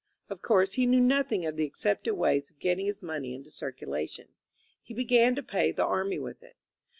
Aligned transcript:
Of 0.31 0.41
course 0.41 0.73
he 0.73 0.87
knew 0.87 0.99
nothing 0.99 1.45
of 1.45 1.57
the 1.57 1.65
accepted 1.65 2.15
ways 2.15 2.49
of 2.49 2.57
getting 2.57 2.87
his 2.87 3.03
money 3.03 3.35
into 3.35 3.51
circulation. 3.51 4.29
He 4.81 4.95
began 4.95 5.35
to 5.35 5.43
pay 5.43 5.71
the 5.71 5.85
army 5.85 6.17
with 6.17 6.41
it. 6.41 6.55